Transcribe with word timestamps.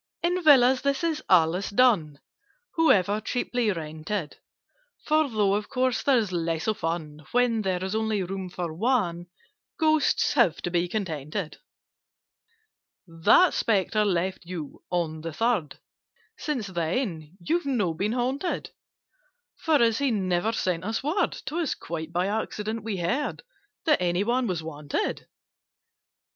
"In 0.23 0.41
Villas 0.43 0.81
this 0.81 1.03
is 1.03 1.21
always 1.29 1.69
done— 1.69 2.17
However 2.75 3.21
cheaply 3.21 3.71
rented: 3.71 4.37
For, 5.05 5.29
though 5.29 5.53
of 5.53 5.69
course 5.69 6.01
there's 6.01 6.31
less 6.31 6.65
of 6.65 6.79
fun 6.79 7.23
When 7.33 7.61
there 7.61 7.83
is 7.83 7.93
only 7.93 8.23
room 8.23 8.49
for 8.49 8.73
one, 8.73 9.27
Ghosts 9.77 10.33
have 10.33 10.59
to 10.63 10.71
be 10.71 10.87
contented. 10.87 11.57
"That 13.05 13.53
Spectre 13.53 14.03
left 14.03 14.43
you 14.43 14.81
on 14.89 15.21
the 15.21 15.33
Third— 15.33 15.77
Since 16.35 16.65
then 16.65 17.37
you've 17.39 17.67
not 17.67 17.93
been 17.97 18.13
haunted: 18.13 18.71
For, 19.59 19.75
as 19.83 19.99
he 19.99 20.09
never 20.09 20.51
sent 20.51 20.83
us 20.83 21.03
word, 21.03 21.33
'Twas 21.45 21.75
quite 21.75 22.11
by 22.11 22.25
accident 22.25 22.83
we 22.83 22.97
heard 22.97 23.43
That 23.85 24.01
any 24.01 24.23
one 24.23 24.47
was 24.47 24.63
wanted. 24.63 25.27